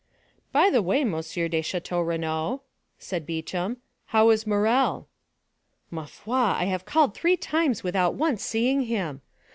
"By 0.51 0.71
the 0.71 0.81
way, 0.81 1.01
M. 1.01 1.11
de 1.11 1.19
Château 1.61 2.03
Renaud," 2.07 2.63
asked 2.99 3.23
Beauchamp, 3.27 3.77
"how 4.07 4.31
is 4.31 4.47
Morrel?" 4.47 5.07
"Ma 5.91 6.05
foi, 6.05 6.33
I 6.33 6.63
have 6.65 6.85
called 6.85 7.13
three 7.13 7.37
times 7.37 7.83
without 7.83 8.15
once 8.15 8.41
seeing 8.43 8.81
him. 8.85 9.21